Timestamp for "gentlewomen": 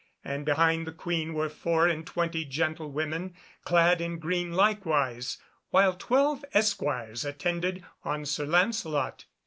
2.43-3.35